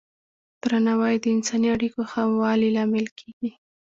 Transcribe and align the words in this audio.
درناوی 0.61 1.15
د 1.21 1.25
انساني 1.35 1.67
اړیکو 1.75 2.01
ښه 2.11 2.21
والي 2.41 2.69
لامل 2.75 3.05
کېږي. 3.19 3.49